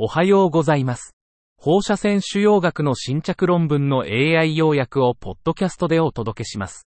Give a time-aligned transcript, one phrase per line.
[0.00, 1.16] おはようございます。
[1.56, 6.86] 放射線腫瘍学の新着論文の AI 要約をポッドキャストでお届けします。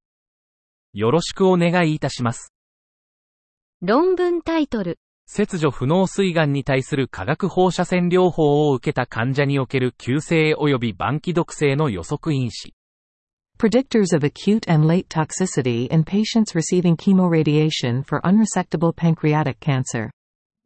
[0.93, 2.53] よろしくお願いいたします。
[3.81, 12.73] 論文タイトル、切除不能膵がんに対する化学放射線療法を受けた患者における急性及び晩期毒性の予測因子。
[13.59, 20.11] Predictors of acute and late toxicity in patients receiving chemoradiation for unresectable pancreatic cancer.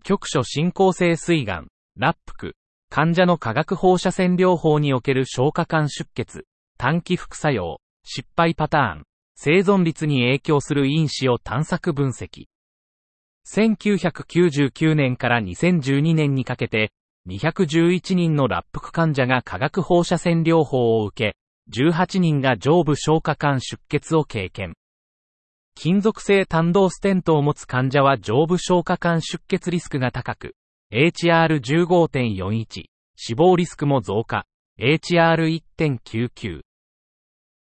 [0.03, 1.67] 局所進行性膵がん、
[1.97, 2.55] ラップク、
[2.89, 6.45] 患者の化学放射線療法における消化管出血、
[6.77, 9.03] 短期副作用、失敗パターン、
[9.35, 12.47] 生存率に影響する因子を探索分析。
[13.47, 16.91] 1999年から2012年にかけて、
[17.29, 21.37] 211人のラップク患者が化学放射線療法を受け、
[21.71, 24.73] 18人が上部消化管出血を経験。
[25.75, 30.55] 金属性胆道ステントを持つ患者は上部消化管出血リスクが高く、
[30.93, 34.45] HR15.41、死亡リスクも増加、
[34.79, 36.61] HR1.99。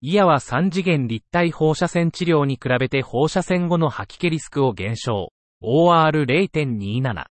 [0.01, 5.31] イヤは3次元立体放射線治療に比べて放射線後の吐き気リスクを減少、
[5.63, 7.25] OR0.27。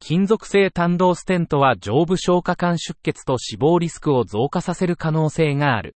[0.00, 5.94] 金属性胆道ステントは上部消化管出血と死亡リスクを増加させる可能性がある。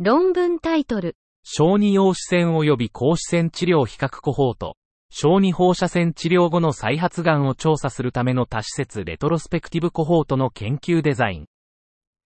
[0.00, 4.76] 論文タイトル、小児陽子線及び高子線治療比較コホート、
[5.12, 11.46] 小児放射線治療後の再発がんを調査するための多施設レトロスペクティブコホートの研究デザイン。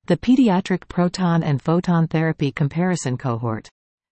[0.06, 3.68] The Pediatric Proton and Photon Therapy Comparison Cohort.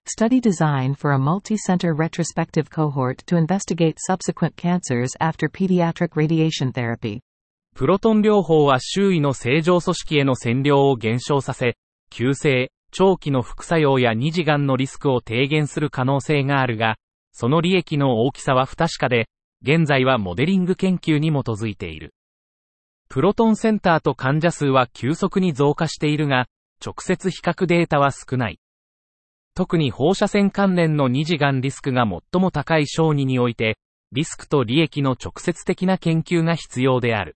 [0.09, 7.20] Study design for a multi-center retrospective cohort to investigate subsequent cancers after pediatric radiation therapy.
[7.77, 11.77] プロトン療法は周囲の正常組織への占領を減少させ、
[12.11, 16.97] 急性、長期の副作用や二次癌のリスクを低減する可能性があるが、
[17.33, 19.29] その利益の大きさは不確かで、
[19.63, 22.15] 現在はモデリング研究に基づいている。
[23.09, 26.47] プロトンセンターと患者数は急速に増加しているが、
[26.85, 28.59] 直接比較データは少ない。
[29.55, 33.77] 特に放射線関連の二次癌リスクが最も高い小児において、
[34.13, 37.37] リスクと利益の直接的な研究が必要である。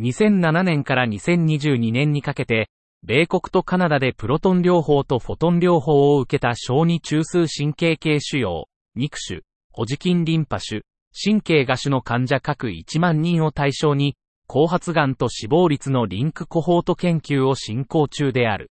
[0.00, 2.68] 2007年から2022年にかけて、
[3.02, 8.64] 米国とカナダでプロトン療法とフォトン療法を受けた小児中枢神経系腫瘍、
[8.96, 9.42] 肉腫、
[9.72, 18.70] ホジキンリンパ腫、神経芽腫の患者各1万人を対象に、後発癌と死亡率のリンクコホート研究を進行中である。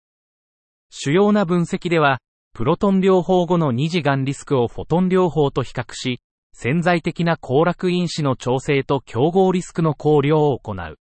[0.90, 2.20] 主要な分析では、
[2.54, 6.20] プロトン療法後の二次癌リスクをフォトン療法と比較し、
[6.52, 10.98] 潜在的な行楽因子の調整と競合リスクの考慮を行う。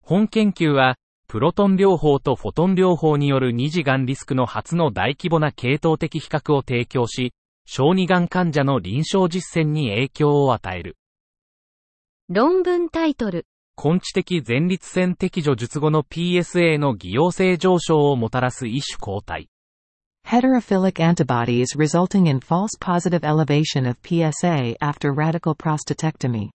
[0.00, 0.96] 本研究は、
[1.28, 10.96] プロトン療法とフォトン療法による二次癌リスクの初の大規模な系統的比較を提供し、小児癌患者の臨床実践に影響を与える。
[12.28, 13.46] 論文タイトル、
[13.82, 19.48] 根治的前立腺摘除術後の PSA の偽陽性上昇をもたらす異種抗体。
[20.26, 26.50] Heterophilic antibodies resulting in false positive elevation of PSA after radical prostatectomy.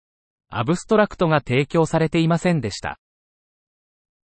[0.50, 2.98] アブストラクトが提供されていませんでした。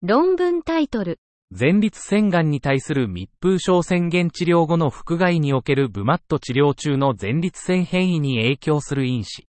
[0.02, 1.18] 論文タイトル、
[1.52, 9.46] 前立腺がんに対する密封症宣言治療後の腹外におけるブマット治療中の前立腺変異に影響する因子。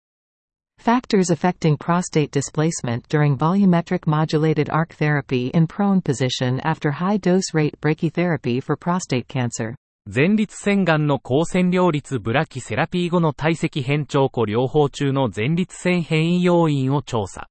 [0.79, 7.55] Factors affecting prostate displacement during volumetric modulated arc therapy in prone position after high dose
[7.55, 9.75] rate brachytherapy for prostate cancer.
[10.06, 17.49] 前立腺がんの高線量率ブラキセラピー後の体積変調庫療法中の前立腺変異要因を調査。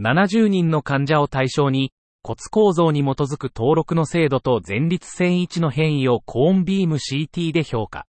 [0.00, 1.92] 70人の患者を対象に、
[2.26, 8.04] 骨構造に基づく登録の精度と前立腺位置の変異をコーンビーム CT で評価。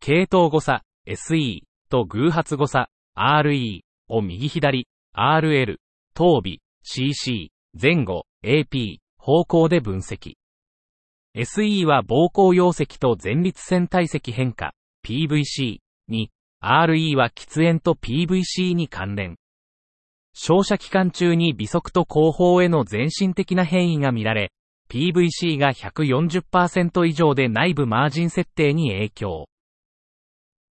[0.00, 5.76] 系統誤差、SE と偶発誤差、RE を右左、RL、
[6.14, 10.34] 頭尾、CC、前後、AP、方向で分析。
[11.36, 14.74] SE は膀胱溶石と前立腺体積変化、
[15.06, 15.78] PVC
[16.08, 19.36] に、RE は喫煙と PVC に関連。
[20.34, 24.52] 照射期間中に微速と後方への全身的な変異が見られ、
[24.90, 29.48] PVC が140%以上で内部マージン設定に影響。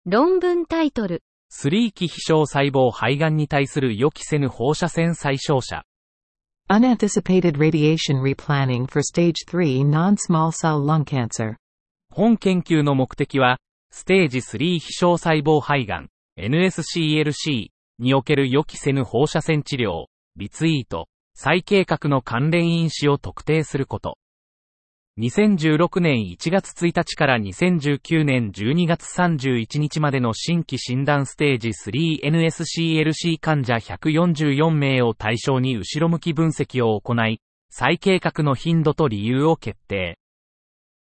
[0.05, 5.83] 論文タイトル、3期非小細胞肺がんに対する予期せぬ放射線再照射。
[6.69, 11.55] Unanticipated radiation replanning for stage 3 non-small cell lung cancer.
[12.09, 13.57] 本研究の目的は、
[13.91, 16.09] ステージ3非小細胞肺がん、
[16.39, 17.67] NSCLC
[18.01, 24.17] における予期せぬ放射線治療、リツイート、再計画の関連因子を特定すること。
[25.19, 37.39] 2016年1月1日から2019年12月31日までの新規診断ステージ 3NSCLC 患者144名を対象に後ろ向き分析を行い、
[37.69, 40.17] 再計画の頻度と理由を決定。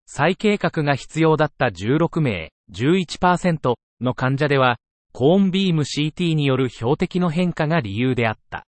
[0.06, 4.78] 再計画が必要だった16名、11%の患者では、
[5.18, 8.66] コーンビーム CT による標的の変化が理由であった。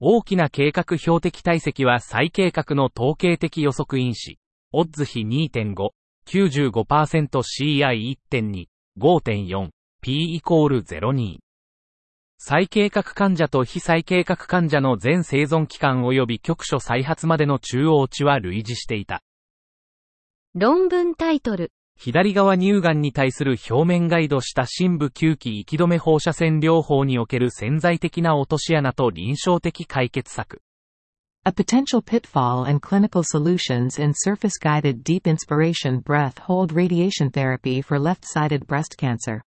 [0.00, 4.40] 大きな計画標的体積は再計画の統計的予測因子、
[4.72, 5.90] オッズ比2.5、
[6.26, 8.66] 95%CI1.2、
[8.98, 9.68] 5.4、
[10.02, 11.38] P イコール02。
[12.36, 19.22] 再計画患者と非再計画患者の全生存期間及び局所再発までの中央値は類似していた。
[20.56, 21.70] 論文タイトル。
[21.96, 30.60] 左側乳がんに対する表面ガイドした深部吸気息止め放射線療法における潜在的な落とし穴と臨床的解決策。
[31.46, 38.66] A potential pitfall and clinical solutions in surface-guided deep inspiration breath hold radiation therapy for left-sided
[38.66, 39.42] breast cancer.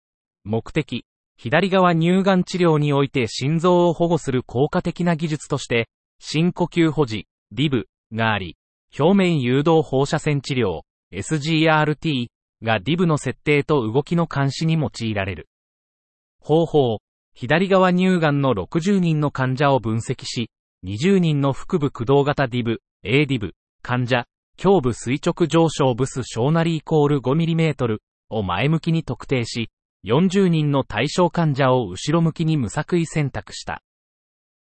[0.43, 1.05] 目的。
[1.37, 5.87] 左側乳がん治療において心臓を保護する効果的な技術として、
[6.19, 8.57] 深呼吸保持、DIV があり、
[8.97, 10.81] 表面誘導放射線治療、
[11.13, 12.27] SGRT
[12.63, 15.49] が DIV の設定と動きの監視に用いられる。
[16.39, 16.97] 方法、
[17.35, 20.49] 左側乳がんの60人の患者を分析し、
[20.85, 23.51] 20人の腹部駆動型 DIV、ADIV、
[23.81, 24.25] 患者、
[24.63, 27.97] 胸部垂直上昇ブス小なりイコール 5mm
[28.29, 29.69] を前向きに特定し、
[30.05, 33.81] 40人の対象患者を後ろ向きに無作為選択した。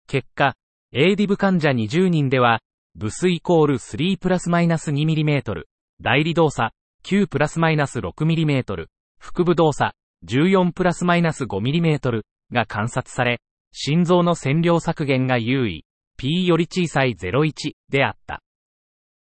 [0.07, 0.55] 結果、
[0.93, 2.59] ADIV 患者20人では、
[2.95, 5.63] ブスイコール3プラスマイナス 2mm、
[6.01, 6.73] 代理動作
[7.05, 8.85] 9プラスマイナス 6mm、
[9.19, 9.93] 腹部動作
[10.25, 12.21] 14プラスマイナス 5mm
[12.53, 13.41] が観察され、
[13.73, 15.83] 心臓の線量削減が優位、
[16.17, 18.41] P より小さい01であった。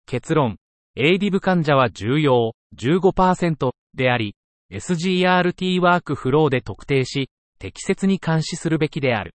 [0.05, 0.57] 結論、
[0.97, 4.35] ADIV 患者は重要15%であり、
[4.69, 9.33] SGRT ワークフローで特定し、適切に監視するべきである。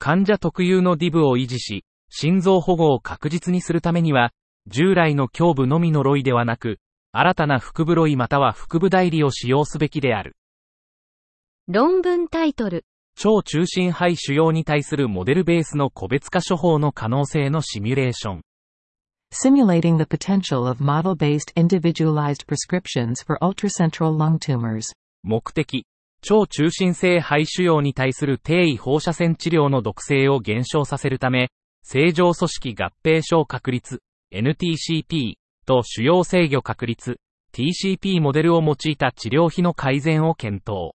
[0.00, 4.32] 患者特有の DIV を維持し、心臓保護を確実にするためには、
[4.66, 6.78] 従来の胸部のみのロイではなく、
[7.20, 10.36] 新たな腹部ロイまたは腹部代理を使用すべきである。
[11.66, 12.84] 論文タイトル。
[13.16, 18.42] 超中心肺腫瘍に対するモデルベースの個別化処方の可能性のシミュレーション。
[19.32, 24.84] Simulating the potential of model-based individualized prescriptions for ultracentral lung tumors.
[25.24, 25.84] 目的。
[26.22, 31.48] 超中心性肺腫瘍に対する低位放射線治療の毒性を減少させるため、
[31.82, 35.34] 正常組織合併症確率、NTCP
[35.68, 37.20] と主要制御確率
[37.52, 40.92] TCP モデルを用いた治療費の改善を検討。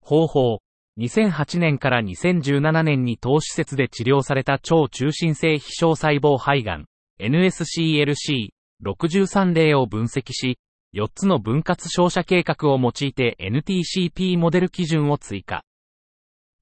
[0.00, 0.60] 方法。
[0.98, 6.86] 2008年から2017年に当施設で治療された超中心性非小細胞肺がん
[7.20, 10.56] NSCLC63 例を分析し、
[10.94, 15.62] 4つの分割照射計画を用いて NTCP モデル基準を追加。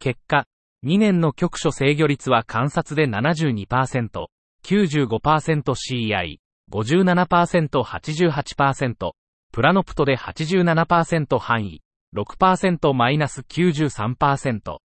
[0.00, 0.46] 結果、
[0.84, 4.26] 2年の局所制御率は観察で72%、
[4.64, 6.41] 95%CI、
[6.72, 9.12] 57%88%、
[9.52, 11.82] プラノプトで87%範囲、
[12.16, 14.78] 6%マイナス93%。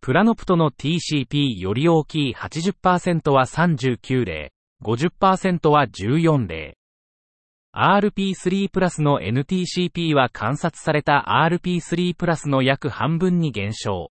[0.00, 4.50] プラノプトの TCP より大きい80%は39例、
[4.82, 6.74] 50%は14例。
[7.76, 14.10] RP3 プラスの NTCP は観察された RP3 プラスの約半分に減少。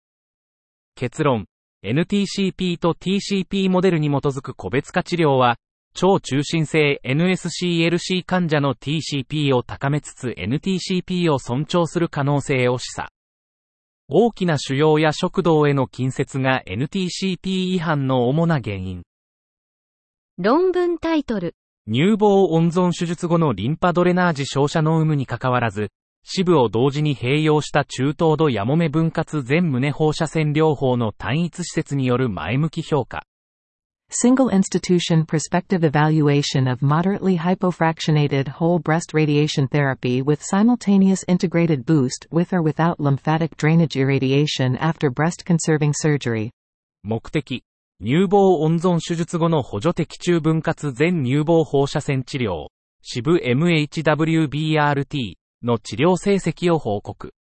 [0.96, 1.48] 結論、
[1.84, 5.58] NTCP と TCP モデルに基づく個別化治療は、
[5.96, 13.08] 超中心性 NSCLC 患者の TCP を高めつつ NTCP を尊重する可能性を示唆。
[14.10, 19.04] 大きな腫瘍や食道への近接が NTCP 違反の主な原因。
[20.38, 21.56] 論文タイトル。
[21.88, 25.92] 乳房温存手術後のリンパドレナージ照射の有無にかかわらず、
[26.26, 33.24] 支部を同時に併用した中等度やもめ分割全胸放射線療法の単一施設による前向き評価。
[34.12, 42.54] Single institution prospective evaluation of moderately hypofractionated whole breast radiation therapy with simultaneous integrated boost with
[42.54, 46.52] or without lymphatic drainage irradiation after breast conserving surgery.
[47.04, 47.64] 目的。
[48.00, 52.68] 乳房温存手術後の補助的中分割全乳房放射線治療、
[53.02, 57.34] 支部 MHWBRT の治療成績を報告。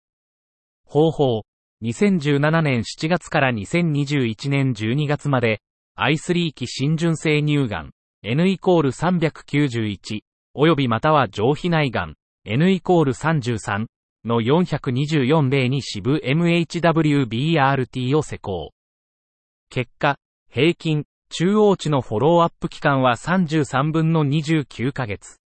[0.83, 1.45] 方法。
[1.83, 5.61] 2017年7月から2021年12月まで、
[5.97, 10.21] I3 期新純性乳がん N イコール391
[10.55, 13.85] 及びまたは上皮内がん N イコール33
[14.25, 18.71] の424例に支部 MHWBRT を施行。
[19.69, 20.17] 結果、
[20.51, 25.37] 平均、中央値のフォローアップ期間は33分の29ヶ月。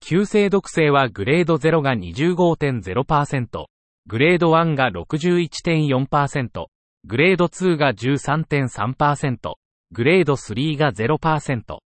[0.00, 3.66] 急性毒性はグレード0が25.0%、
[4.06, 6.66] グレード1が61.4%、
[7.04, 9.54] グレード2が13.3%、
[9.92, 11.78] グレード3が0%。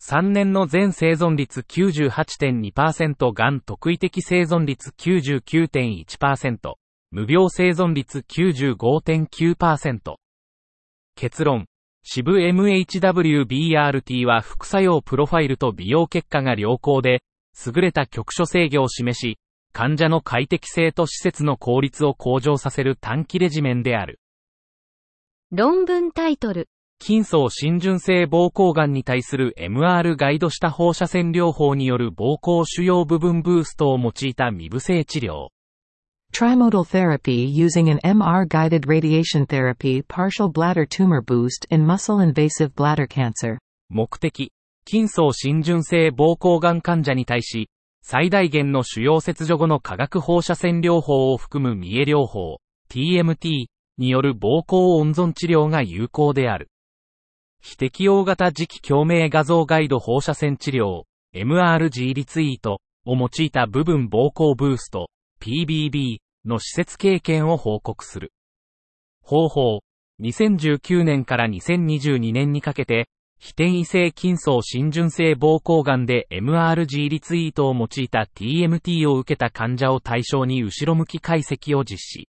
[0.00, 6.74] 3年の全生存率98.2%がん特異的生存率99.1%、
[7.10, 10.14] 無病生存率95.9%。
[11.16, 11.66] 結論。
[12.04, 17.22] 支部 MHWBRT は副作用プロファイルと美容結果が良好で、
[17.66, 19.38] 優れた局所制御を示し、
[19.74, 24.20] 患者の快適性と施設の効率を向上させる短期レジメンである。
[25.50, 26.68] 論文タイトル。
[27.02, 35.48] 筋層浸潤性膀胱がんに対する MR ガイドした放射線療法による膀胱主要部分ブーストを用いた未部性治療。
[36.32, 43.58] Trimodal therapy using an MR-guided radiation therapy partial bladder tumor boost in muscle-invasive bladder cancer.
[43.90, 44.52] 目的、
[44.86, 47.68] 筋層浸潤性膀胱がん患者に対し、
[48.02, 52.58] 最大限の主要切除後の化学放射線療法を含む見え療法、
[52.90, 53.66] TMT
[53.96, 56.68] による膀胱温存治療が有効である。
[57.60, 65.08] 非適応型磁気共鳴画像ガイド放射線治療、MRG リツイートを用いた部分膀胱ブースト、
[65.40, 68.32] PBB の施設経験を報告する。
[69.22, 69.80] 方法、
[70.20, 73.08] 2019年から2022年にかけて、
[73.42, 82.28] 非転移性筋層浸潤性膀胱がんで MRG リツイートを用いた TMT を受けた患者を対象に後ろ向き解析を実施。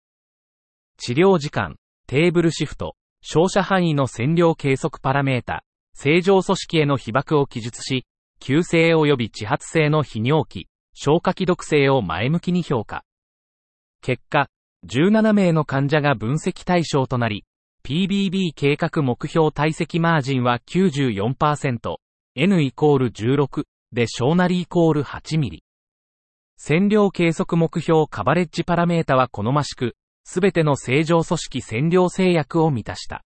[0.97, 1.75] 治療時間、
[2.07, 8.07] テーブルシフト、照射範囲の線量計測パラメータ、正常組織への被爆を記述し、
[8.39, 13.03] 急性及び地発性の泌尿器、消化器毒性を前向きに評価。
[14.01, 14.47] 結果、
[14.87, 17.45] 17名の患者が分析対象となり、
[17.85, 21.97] PBB 計画目標体積マージンは94%、
[22.33, 25.63] N イコール16で小なりイコール8ミリ。
[26.55, 33.25] 線量計測目標カバレッジパラメータは好ましく、すべての正常組織線量制約を満たした。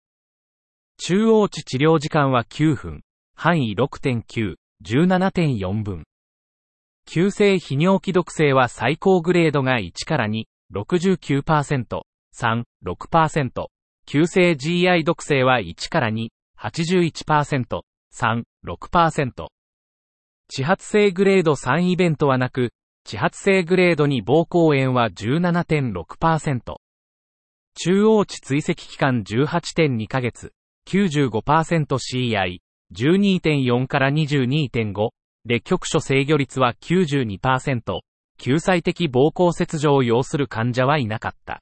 [0.96, 3.02] 中央値治療時間は9分、
[3.36, 6.04] 範囲6.9、17.4分。
[7.06, 12.02] 急性泌尿器毒性は最高グレードが1から2、69%、
[12.34, 13.68] 3、6%。
[14.10, 19.48] 急性 GI 毒性は1から2、81%、3、6%。
[20.48, 22.70] 地発性グレード3イベントはなく、
[23.04, 26.76] 地発性グレード2膀胱炎は17.6%。
[27.74, 30.52] 中央値追跡期間18.2ヶ月、
[30.88, 32.60] 95%CI、
[32.94, 35.10] 12.4から22.5、
[35.44, 38.00] で局所制御率は92%、
[38.38, 41.60] 救済的膀胱切除を要する患者はいなかった。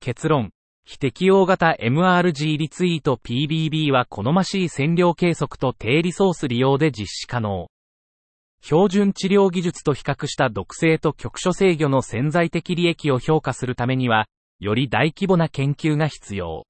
[0.00, 0.50] 結論、
[0.90, 7.68] 非適応型 MRG リツイート PBB は好ましい線量計測と低リソース利用で実施可能。
[8.62, 14.28] 標準治療技術と比較した毒性と局所制御の潜在的利益を評価するためには、
[14.60, 16.64] より大規模な研究が必要。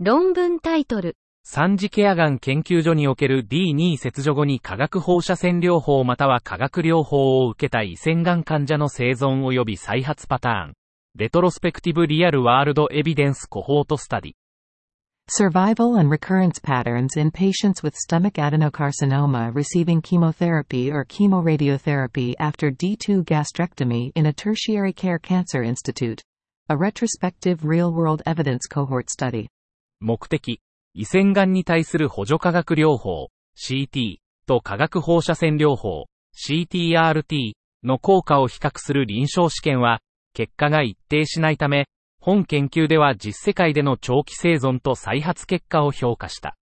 [0.00, 1.16] 論文タイトル。
[1.44, 10.79] 三次ケアガン研究所における D2 切除後に化学放射線療法または化学療法を受けた胃腺がん患者の生存及び再発パターン。
[11.16, 14.32] レトロスペクティブリアルワールドエビデンスコホートスタディ。
[15.28, 24.12] Survival and recurrence patterns in patients with stomach adenocarcinoma receiving chemotherapy or chemoradiotherapy after D2 gastrectomy
[24.14, 26.22] in a tertiary care cancer institute.
[26.68, 29.48] A retrospective real-world evidence cohort study.
[30.00, 30.60] 目的、
[30.94, 37.52] 胃腺がんに対する補助化学療法、CT と化学放射線療法、CTRT
[37.82, 40.00] の効果を比較する臨床試験は、
[40.34, 41.86] 結果が一定しないため、
[42.20, 46.56] 本研究では実世界での長期生存と再発結果を評価した。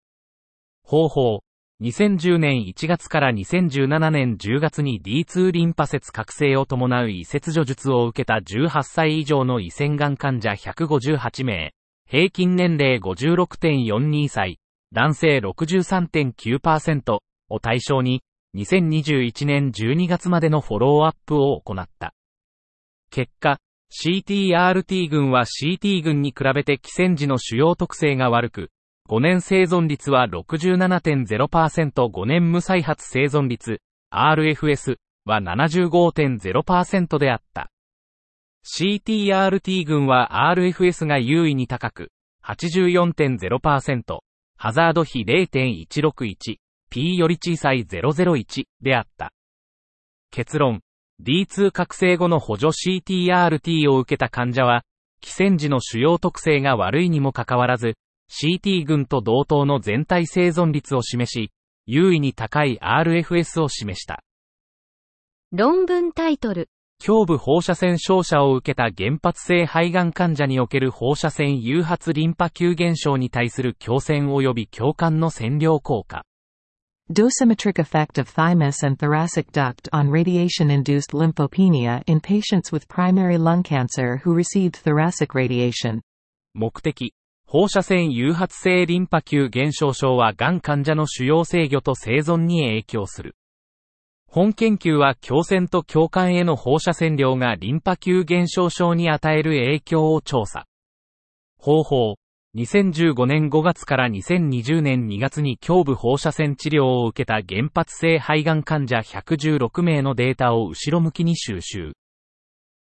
[0.84, 1.40] 方法、
[1.82, 11.74] 2010年1月から2017年10月に D2 リンパ節覚醒を伴う移切除術を受けた18歳以上の胃腺がん患者158名、
[12.08, 14.60] 平均年齢56.42歳、
[14.94, 17.18] 男性63.9%
[17.50, 18.22] を対象に、
[18.56, 22.14] 2021年12月までのフォローアップを行った。
[23.16, 23.60] 結果、
[23.94, 28.72] CTRT 群は CT 群に比べて寄線時の主要特性が悪く、
[29.10, 33.80] 5年生存率は67.0%、5年無再発生存率、
[34.14, 37.72] RFS は75.0%であった。
[38.66, 42.12] CTRT 群は RFS が優位に高く、
[42.44, 44.20] 84.0%、
[44.58, 46.58] ハザード比0.161、
[46.90, 49.32] P より小さい001であった。
[50.32, 50.82] 結論、
[51.24, 54.84] D2 覚醒後の補助 CTRT を受けた患者は、
[55.22, 57.96] 寄線時の主要特性が悪いにもかかわらず、
[58.30, 61.52] CT 群と同等の全体生存率を示し、
[61.86, 64.24] 優位に高い RFS を示した。
[65.52, 66.70] 論文タイトル。
[67.06, 76.24] 胸部放射線照射を受けた原発性肺がん患者における放射線誘発リンパ球減少に対する強線及び共感の占領効果。
[77.12, 84.18] Dosimetric effect of thymus and thoracic duct on radiation-induced lymphopenia in patients with primary lung cancer
[84.24, 86.02] who received thoracic radiation.
[86.56, 87.14] 目的。
[87.46, 93.36] 放射線誘発性リンパ球減少症はがん患者の主要制御と生存に影響する。
[94.28, 100.66] 本研究は強線と共感への放射線量がリンパ球減少症に与える影響を調査。
[101.60, 102.16] 方法。
[102.56, 111.92] 2015年5月から2020年2月に胸部放射線治療を受けた原発性肺がん患者116名のデータを後ろ向きに収集。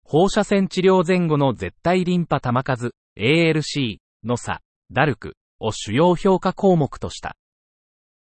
[0.03, 4.61] 放射線治療前後の絶対リンパ玉数、ALC の差、
[4.91, 7.35] ダルクを主要評価項目とした。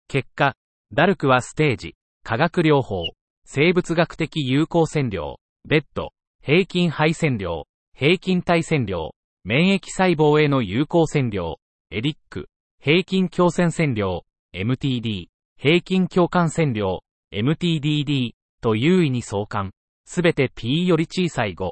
[0.07, 0.55] 結果、
[0.93, 3.05] ダルクはステージ、化学療法、
[3.47, 6.11] 生物学的有効線量、ベッド、
[6.43, 7.65] 平均肺線量、
[7.95, 9.13] 平均体線量、
[9.49, 11.59] 免疫細胞への有効線量、
[11.91, 12.51] エリック、
[12.83, 17.01] 平均強線線量、MTD、平均共感線量、
[17.33, 19.73] MTDD と優位に相関、
[20.05, 21.71] すべて P より小さい5。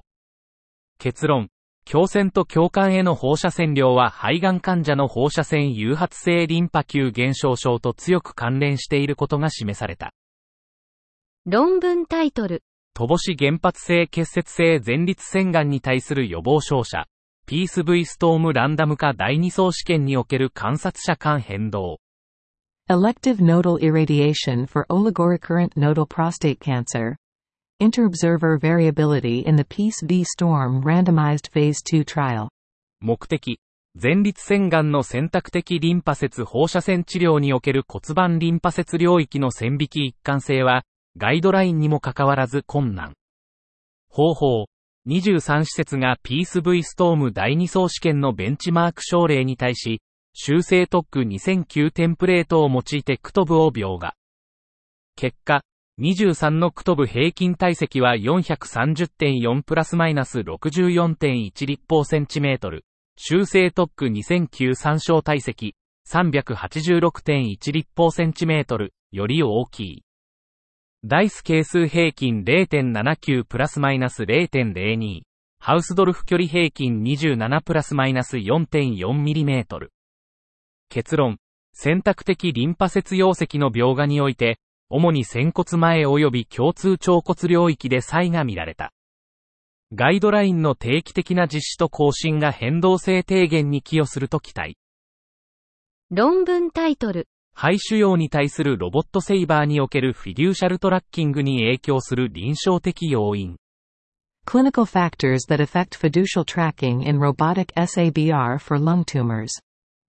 [0.98, 1.50] 結論、
[1.84, 10.14] 強線と共感への放射線量は肺がん患者の放射線誘発性リンパ球減少症と強く関連していることが示された。
[11.44, 12.62] 論文タイトル。
[12.96, 17.06] 乏し原発性結節性前立腺がんに対する予防照射。
[17.48, 22.00] ピース V ストームランダム化第2層試験における観察者間変動。
[22.90, 27.14] Elective nodal irradiation for oligorrecurrent nodal prostate cancer.
[27.80, 32.48] Interobserver variability in the Peace V Storm randomized phase 2 trial.
[33.00, 33.60] 目的。
[33.94, 40.82] 前立腺がんの選択的リンパ節放射線治療における骨盤リンパ節領域の線引き一貫性は、
[41.16, 43.14] ガイドラインにもかかわらず困難。
[44.08, 44.66] 方法。
[45.08, 50.00] 23施設がピース V ストーム第2層試験のベンチマーク症例に対し、
[50.34, 54.14] 修正特区2009テンプレートを用いてクトブを描画。
[55.14, 55.62] 結果、
[56.00, 62.84] 23のクトブ平均体積は430.4プラスマイナス64.1立方センチメートル。
[63.16, 65.74] 修正特区2009参照体積
[66.06, 70.05] 386.1立方センチメートルより大きい。
[71.08, 75.20] ダイス係数平均0.79プラスマイナス0.02。
[75.60, 79.86] ハウスドルフ距離平均27プラスマイナス 4.4mm。
[80.88, 81.38] 結論。
[81.72, 88.92] 選択的リンパ節溶石の描画において、主に仙骨前及び共通腸骨領域で差異が見られた。
[89.94, 94.76] ガイドラインの定期的な実施と更新が変動性低減に寄与すると期待。
[96.10, 97.28] 論文タイトル。
[97.58, 103.56] 肺腫瘍に対するロボットセイバーにおけるフィデューシャルトラッキングに影響する臨床的要因。
[104.46, 109.48] Clinical factors that affect fiducial tracking in robotic SABR for lung tumors.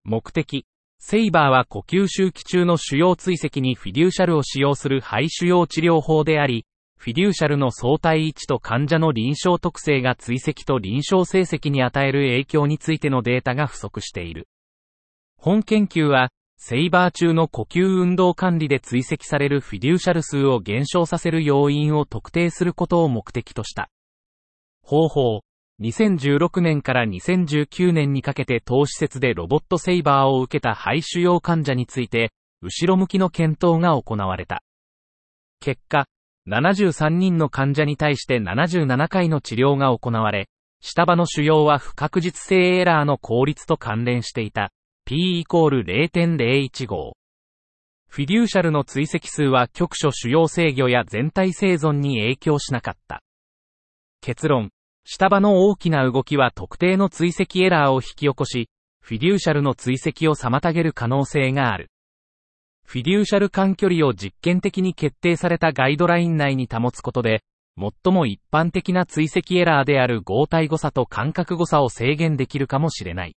[0.03, 0.65] 目的。
[0.99, 6.65] セイバーは呼吸周期中の腫瘍追跡にフィデューシャルを使用する肺腫瘍治療法であり、
[6.97, 14.49] フィデューシャルの相対位置と患者の臨床特性が追跡と臨床成績に与える影響についてのデータが不足している。
[15.37, 23.89] 本研究は、セイバー中の呼吸運動管理で追跡されるフィデューシャル数を減少させる要因を特定することを目的とした。
[24.81, 25.41] 方法。
[25.79, 34.63] 2016年から2019年にかけて当施設でロボットセイバーを受けた肺腫瘍患者について、後ろ向きの検討が行われた。
[35.59, 36.07] 結果、
[36.47, 40.49] 73人の患者に対して77回の治療が行われ、
[40.81, 44.71] 下場の腫瘍は不確実性エラーの効率と関連していた。
[45.09, 47.13] P イコール0.015。
[48.09, 53.23] フィデューシャルの追跡数は局所主要制御や全体生存に影響しなかった。
[54.19, 54.69] 結論。
[55.05, 58.67] 下場の大きな動きは特定の追跡エラーを引き起こし、
[59.01, 61.89] フィデューシャルの追跡を妨げる可能性がある。
[62.83, 67.43] フィデューシャル間距離を実験的に決定されたガイドライン内に保つことで、
[67.77, 73.37] 最も一般的な追跡エラーである合体誤差と間隔誤差を制限できるかもしれない。